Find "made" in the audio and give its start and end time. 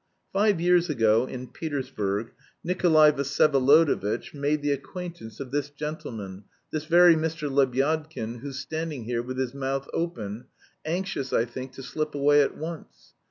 4.33-4.63